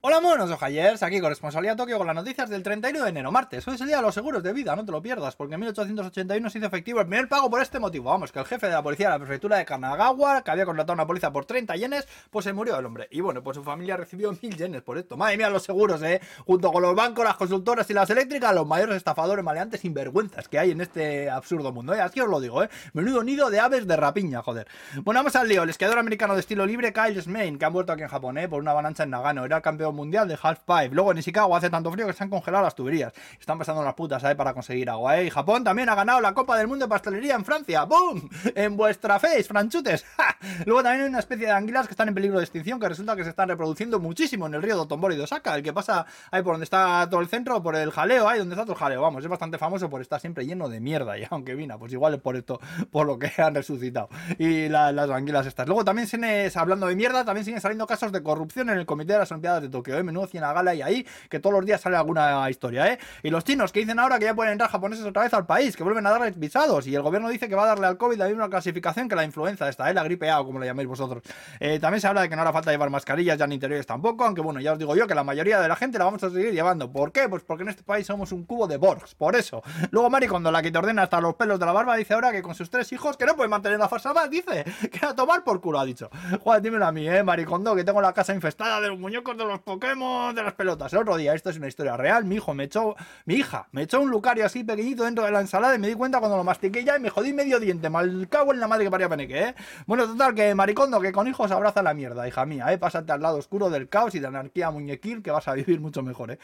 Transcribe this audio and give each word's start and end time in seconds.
Hola 0.00 0.20
monos 0.20 0.48
ojayers, 0.48 1.02
aquí 1.02 1.18
con 1.18 1.28
Responsabilidad 1.28 1.76
Tokio 1.76 1.98
con 1.98 2.06
las 2.06 2.14
noticias 2.14 2.48
del 2.48 2.62
31 2.62 3.02
de 3.02 3.10
enero, 3.10 3.32
martes. 3.32 3.66
Hoy 3.66 3.74
es 3.74 3.80
el 3.80 3.88
día 3.88 3.96
de 3.96 4.02
los 4.02 4.14
seguros 4.14 4.44
de 4.44 4.52
vida, 4.52 4.76
no 4.76 4.84
te 4.84 4.92
lo 4.92 5.02
pierdas, 5.02 5.34
porque 5.34 5.54
en 5.54 5.60
1881 5.60 6.50
se 6.50 6.58
hizo 6.58 6.68
efectivo 6.68 7.00
el 7.00 7.08
primer 7.08 7.28
pago 7.28 7.50
por 7.50 7.60
este 7.60 7.80
motivo. 7.80 8.08
Vamos, 8.08 8.30
que 8.30 8.38
el 8.38 8.44
jefe 8.44 8.68
de 8.68 8.74
la 8.74 8.82
policía 8.84 9.08
de 9.08 9.14
la 9.14 9.18
prefectura 9.18 9.56
de 9.56 9.64
Kanagawa, 9.64 10.42
que 10.44 10.52
había 10.52 10.64
contratado 10.66 10.94
una 10.94 11.04
póliza 11.04 11.32
por 11.32 11.46
30 11.46 11.74
yenes, 11.74 12.06
pues 12.30 12.44
se 12.44 12.52
murió 12.52 12.78
el 12.78 12.86
hombre. 12.86 13.08
Y 13.10 13.20
bueno, 13.22 13.42
pues 13.42 13.56
su 13.56 13.64
familia 13.64 13.96
recibió 13.96 14.30
1000 14.30 14.56
yenes 14.56 14.82
por 14.82 14.98
esto. 14.98 15.16
Madre 15.16 15.36
mía, 15.36 15.50
los 15.50 15.64
seguros, 15.64 16.00
eh. 16.02 16.20
Junto 16.46 16.70
con 16.70 16.80
los 16.80 16.94
bancos, 16.94 17.24
las 17.24 17.36
consultoras 17.36 17.90
y 17.90 17.94
las 17.94 18.08
eléctricas, 18.08 18.54
los 18.54 18.68
mayores 18.68 18.98
estafadores, 18.98 19.44
maleantes, 19.44 19.80
sinvergüenzas 19.80 20.46
que 20.46 20.60
hay 20.60 20.70
en 20.70 20.80
este 20.80 21.28
absurdo 21.28 21.72
mundo, 21.72 21.92
eh. 21.92 22.00
Así 22.00 22.20
os 22.20 22.28
lo 22.28 22.38
digo, 22.38 22.62
eh. 22.62 22.70
Menudo 22.92 23.24
nido 23.24 23.50
de 23.50 23.58
aves 23.58 23.84
de 23.88 23.96
rapiña, 23.96 24.42
joder. 24.42 24.68
Bueno, 25.02 25.18
vamos 25.18 25.34
al 25.34 25.48
lío. 25.48 25.64
El 25.64 25.70
esquiador 25.70 25.98
americano 25.98 26.34
de 26.34 26.40
estilo 26.40 26.64
libre, 26.66 26.92
Kyle 26.92 27.20
Smain, 27.20 27.58
que 27.58 27.64
han 27.64 27.72
vuelto 27.72 27.92
aquí 27.92 28.02
en 28.02 28.08
Japón, 28.08 28.38
eh, 28.38 28.48
por 28.48 28.60
una 28.60 28.70
avalancha 28.70 29.02
en 29.02 29.10
Nagano. 29.10 29.44
Era 29.44 29.60
campeón 29.60 29.87
mundial 29.92 30.28
de 30.28 30.38
half 30.40 30.60
Luego 30.90 31.12
en 31.12 31.22
Chicago 31.22 31.56
hace 31.56 31.70
tanto 31.70 31.90
frío 31.90 32.06
que 32.06 32.12
se 32.12 32.24
han 32.24 32.30
congelado 32.30 32.64
las 32.64 32.74
tuberías. 32.74 33.12
Están 33.38 33.58
pasando 33.58 33.82
las 33.82 33.94
putas, 33.94 34.22
¿sabes? 34.22 34.36
Para 34.36 34.54
conseguir 34.54 34.90
agua, 34.90 35.18
¿eh? 35.18 35.26
Y 35.26 35.30
Japón 35.30 35.64
también 35.64 35.88
ha 35.88 35.94
ganado 35.94 36.20
la 36.20 36.34
Copa 36.34 36.56
del 36.56 36.68
Mundo 36.68 36.86
de 36.86 36.90
Pastelería 36.90 37.34
en 37.34 37.44
Francia. 37.44 37.84
¡Boom! 37.84 38.28
En 38.54 38.76
vuestra 38.76 39.18
face, 39.18 39.44
franchutes. 39.44 40.04
Luego 40.66 40.82
también 40.82 41.04
hay 41.04 41.08
una 41.08 41.18
especie 41.18 41.46
de 41.46 41.52
anguilas 41.52 41.86
que 41.86 41.92
están 41.92 42.08
en 42.08 42.14
peligro 42.14 42.38
de 42.38 42.44
extinción 42.44 42.78
que 42.78 42.88
resulta 42.88 43.16
que 43.16 43.24
se 43.24 43.30
están 43.30 43.48
reproduciendo 43.48 43.98
muchísimo 43.98 44.46
en 44.46 44.54
el 44.54 44.62
río 44.62 44.76
Dotonbori 44.76 45.16
de 45.16 45.22
Osaka. 45.22 45.56
El 45.56 45.62
que 45.62 45.72
pasa 45.72 46.06
ahí 46.30 46.42
por 46.42 46.54
donde 46.54 46.64
está 46.64 47.06
todo 47.10 47.20
el 47.20 47.28
centro, 47.28 47.62
por 47.62 47.76
el 47.76 47.90
jaleo, 47.90 48.28
ahí 48.28 48.38
donde 48.38 48.54
está 48.54 48.64
todo 48.64 48.74
el 48.74 48.78
jaleo. 48.78 49.02
Vamos, 49.02 49.22
es 49.24 49.28
bastante 49.28 49.58
famoso 49.58 49.90
por 49.90 50.00
estar 50.00 50.20
siempre 50.20 50.46
lleno 50.46 50.68
de 50.68 50.80
mierda. 50.80 51.18
Y 51.18 51.26
aunque 51.30 51.54
vina, 51.54 51.78
pues 51.78 51.92
igual 51.92 52.14
es 52.14 52.20
por 52.20 52.36
esto, 52.36 52.60
por 52.90 53.06
lo 53.06 53.18
que 53.18 53.30
han 53.40 53.54
resucitado. 53.54 54.08
Y 54.38 54.68
las 54.68 55.10
anguilas 55.10 55.46
estas. 55.46 55.66
Luego 55.66 55.84
también, 55.84 56.08
hablando 56.54 56.86
de 56.86 56.96
mierda, 56.96 57.24
también 57.24 57.44
siguen 57.44 57.60
saliendo 57.60 57.86
casos 57.86 58.12
de 58.12 58.22
corrupción 58.22 58.70
en 58.70 58.78
el 58.78 58.86
Comité 58.86 59.14
de 59.14 59.20
las 59.20 59.30
Olimpiadas 59.32 59.62
de 59.62 59.68
Tokio. 59.68 59.98
¿eh? 59.98 60.02
Menudo 60.02 60.26
cien 60.26 60.42
gala 60.42 60.74
y 60.74 60.82
ahí 60.82 61.06
que 61.28 61.40
todos 61.40 61.54
los 61.54 61.64
días 61.64 61.80
sale 61.80 61.96
alguna 61.96 62.48
historia, 62.50 62.92
¿eh? 62.92 62.98
Y 63.22 63.30
los 63.30 63.44
chinos 63.44 63.72
que 63.72 63.80
dicen 63.80 63.98
ahora 63.98 64.18
que 64.18 64.26
ya 64.26 64.34
pueden 64.34 64.52
entrar 64.52 64.70
japoneses 64.70 65.04
otra 65.04 65.22
vez 65.22 65.34
al 65.34 65.46
país, 65.46 65.76
que 65.76 65.82
vuelven 65.82 66.06
a 66.06 66.10
darles 66.10 66.38
visados. 66.38 66.86
Y 66.86 66.94
el 66.94 67.02
gobierno 67.02 67.28
dice 67.28 67.48
que 67.48 67.54
va 67.54 67.64
a 67.64 67.66
darle 67.66 67.86
al 67.86 67.98
COVID 67.98 68.16
la 68.16 68.28
misma 68.28 68.48
clasificación 68.48 69.08
que 69.08 69.16
la 69.16 69.24
influenza 69.24 69.68
esta, 69.68 69.90
¿eh? 69.90 69.94
La 69.94 70.04
gripe 70.04 70.27
Como 70.36 70.58
la 70.58 70.66
llaméis 70.66 70.88
vosotros. 70.88 71.22
Eh, 71.60 71.78
también 71.80 72.00
se 72.00 72.06
habla 72.06 72.22
de 72.22 72.28
que 72.28 72.36
no 72.36 72.42
hará 72.42 72.52
falta 72.52 72.70
llevar 72.70 72.90
mascarillas 72.90 73.38
ya 73.38 73.44
en 73.44 73.52
interiores 73.52 73.86
tampoco, 73.86 74.24
aunque 74.24 74.40
bueno, 74.40 74.60
ya 74.60 74.72
os 74.72 74.78
digo 74.78 74.94
yo 74.94 75.06
que 75.06 75.14
la 75.14 75.24
mayoría 75.24 75.60
de 75.60 75.68
la 75.68 75.76
gente 75.76 75.98
la 75.98 76.04
vamos 76.04 76.22
a 76.22 76.30
seguir 76.30 76.52
llevando. 76.52 76.90
¿Por 76.90 77.12
qué? 77.12 77.28
Pues 77.28 77.42
porque 77.42 77.62
en 77.62 77.70
este 77.70 77.82
país 77.82 78.06
somos 78.06 78.32
un 78.32 78.44
cubo 78.44 78.66
de 78.66 78.76
Borgs, 78.76 79.14
por 79.14 79.36
eso. 79.36 79.62
Luego 79.90 80.10
Mari, 80.10 80.28
cuando 80.28 80.50
la 80.50 80.62
que 80.62 80.70
te 80.70 80.78
ordena 80.78 81.02
hasta 81.02 81.20
los 81.20 81.34
pelos 81.34 81.58
de 81.58 81.66
la 81.66 81.72
barba, 81.72 81.96
dice 81.96 82.14
ahora 82.14 82.32
que 82.32 82.42
con 82.42 82.54
sus 82.54 82.70
tres 82.70 82.92
hijos 82.92 83.16
que 83.16 83.26
no 83.26 83.36
puede 83.36 83.48
mantener 83.48 83.78
la 83.78 83.88
más, 83.88 84.30
dice 84.30 84.64
que 84.92 85.06
a 85.06 85.14
tomar 85.14 85.44
por 85.44 85.60
culo, 85.60 85.78
ha 85.78 85.84
dicho. 85.84 86.10
Joder, 86.42 86.62
dímelo 86.62 86.86
a 86.86 86.92
mí, 86.92 87.08
eh, 87.08 87.22
Maricondo, 87.22 87.74
que 87.74 87.84
tengo 87.84 88.00
la 88.00 88.12
casa 88.12 88.34
infestada 88.34 88.80
de 88.80 88.88
los 88.88 88.98
muñecos 88.98 89.36
de 89.36 89.44
los 89.44 89.60
Pokémon, 89.60 90.34
de 90.34 90.42
las 90.42 90.54
pelotas. 90.54 90.92
El 90.92 91.00
otro 91.00 91.16
día, 91.16 91.34
esto 91.34 91.50
es 91.50 91.56
una 91.56 91.68
historia 91.68 91.96
real. 91.96 92.24
Mi 92.24 92.36
hijo 92.36 92.54
me 92.54 92.64
echó, 92.64 92.94
mi 93.24 93.34
hija 93.34 93.68
me 93.72 93.82
echó 93.82 94.00
un 94.00 94.10
lucario 94.10 94.44
así 94.44 94.64
pequeñito 94.64 95.04
dentro 95.04 95.24
de 95.24 95.30
la 95.30 95.40
ensalada 95.40 95.74
y 95.74 95.78
me 95.78 95.88
di 95.88 95.94
cuenta 95.94 96.18
cuando 96.18 96.36
lo 96.36 96.44
mastiqué 96.44 96.84
ya 96.84 96.96
y 96.96 97.00
me 97.00 97.10
jodí 97.10 97.32
medio 97.32 97.60
diente. 97.60 97.90
Mal 97.90 98.28
cago 98.28 98.52
en 98.52 98.60
la 98.60 98.68
madre 98.68 98.84
que 98.84 98.90
paría 98.90 99.08
peneque, 99.08 99.40
¿eh? 99.40 99.54
Bueno, 99.86 100.06
que 100.34 100.54
maricondo, 100.54 101.00
que 101.00 101.12
con 101.12 101.28
hijos 101.28 101.50
abraza 101.50 101.82
la 101.82 101.94
mierda, 101.94 102.26
hija 102.26 102.44
mía, 102.44 102.72
¿eh? 102.72 102.78
Pásate 102.78 103.12
al 103.12 103.22
lado 103.22 103.38
oscuro 103.38 103.70
del 103.70 103.88
caos 103.88 104.14
y 104.14 104.18
de 104.20 104.26
anarquía 104.26 104.70
muñequil 104.70 105.22
que 105.22 105.30
vas 105.30 105.48
a 105.48 105.54
vivir 105.54 105.80
mucho 105.80 106.02
mejor, 106.02 106.32
¿eh? 106.32 106.38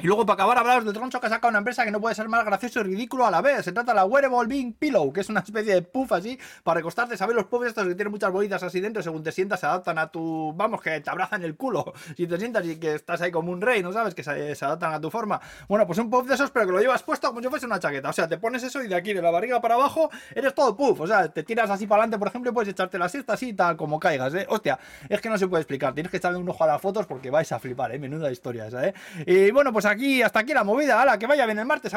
Y 0.00 0.06
luego, 0.06 0.24
para 0.24 0.34
acabar, 0.34 0.58
hablaros 0.58 0.84
del 0.84 0.94
troncho 0.94 1.20
que 1.20 1.26
ha 1.26 1.30
sacado 1.30 1.48
una 1.48 1.58
empresa 1.58 1.84
que 1.84 1.90
no 1.90 2.00
puede 2.00 2.14
ser 2.14 2.28
más 2.28 2.44
gracioso 2.44 2.80
y 2.80 2.82
ridículo 2.84 3.26
a 3.26 3.32
la 3.32 3.40
vez. 3.40 3.64
Se 3.64 3.72
trata 3.72 3.90
de 3.90 3.96
la 3.96 4.04
Wearable 4.04 4.46
Being 4.46 4.74
Pillow, 4.74 5.12
que 5.12 5.22
es 5.22 5.28
una 5.28 5.40
especie 5.40 5.74
de 5.74 5.82
puff 5.82 6.12
así 6.12 6.38
para 6.62 6.76
recostarte. 6.76 7.16
¿Sabes 7.16 7.34
los 7.34 7.46
puffs 7.46 7.66
estos 7.66 7.84
que 7.84 7.96
tienen 7.96 8.12
muchas 8.12 8.30
bolitas 8.30 8.62
así 8.62 8.80
dentro? 8.80 9.02
Según 9.02 9.24
te 9.24 9.32
sientas, 9.32 9.58
se 9.58 9.66
adaptan 9.66 9.98
a 9.98 10.06
tu. 10.08 10.52
Vamos, 10.54 10.80
que 10.80 11.00
te 11.00 11.10
abrazan 11.10 11.42
el 11.42 11.56
culo. 11.56 11.92
Si 12.16 12.26
te 12.26 12.36
sientas 12.36 12.66
y 12.66 12.76
que 12.76 12.94
estás 12.94 13.20
ahí 13.20 13.30
como 13.30 13.52
un 13.52 13.60
rey, 13.60 13.82
¿no 13.82 13.92
sabes? 13.92 14.14
Que 14.14 14.24
se, 14.24 14.64
adaptan 14.64 14.92
a 14.92 15.00
tu 15.00 15.10
forma. 15.10 15.40
Bueno, 15.68 15.86
pues 15.86 15.98
un 15.98 16.10
puff 16.10 16.26
de 16.26 16.34
esos, 16.34 16.50
pero 16.50 16.66
que 16.66 16.72
lo 16.72 16.80
llevas 16.80 17.02
puesto 17.02 17.28
como 17.28 17.40
si 17.40 17.48
fuese 17.48 17.66
una 17.66 17.78
chaqueta. 17.78 18.08
O 18.08 18.12
sea, 18.12 18.26
te 18.26 18.38
pones 18.38 18.62
eso 18.62 18.82
y 18.82 18.88
de 18.88 18.94
aquí, 18.94 19.12
de 19.12 19.22
la 19.22 19.30
barriga 19.30 19.60
para 19.60 19.74
abajo, 19.74 20.10
eres 20.34 20.54
todo 20.54 20.76
puff. 20.76 21.00
O 21.00 21.06
sea, 21.06 21.28
te 21.28 21.42
tiras 21.42 21.70
así 21.70 21.86
para 21.86 22.02
adelante, 22.02 22.18
por 22.18 22.28
ejemplo, 22.28 22.50
y 22.50 22.54
puedes 22.54 22.68
echarte 22.68 22.98
la 22.98 23.08
siesta 23.08 23.34
así, 23.34 23.52
tal 23.52 23.76
como 23.76 24.00
caigas, 24.00 24.34
¿eh? 24.34 24.46
Hostia, 24.48 24.78
es 25.08 25.20
que 25.20 25.28
no 25.28 25.38
se 25.38 25.46
puede 25.46 25.62
explicar. 25.62 25.94
Tienes 25.94 26.10
que 26.10 26.16
echarle 26.16 26.38
un 26.38 26.48
ojo 26.48 26.64
a 26.64 26.66
las 26.66 26.80
fotos 26.80 27.06
porque 27.06 27.30
vais 27.30 27.50
a 27.52 27.58
flipar, 27.58 27.94
¿eh? 27.94 27.98
Menuda 27.98 28.30
historia 28.32 28.66
esa, 28.66 28.86
¿eh? 28.86 28.94
Y 29.26 29.50
bueno, 29.50 29.72
pues 29.72 29.87
aquí, 29.88 30.22
hasta 30.22 30.40
aquí 30.40 30.52
la 30.52 30.64
movida, 30.64 31.00
ala, 31.00 31.18
que 31.18 31.26
vaya 31.26 31.46
bien 31.46 31.58
el 31.58 31.66
martes, 31.66 31.92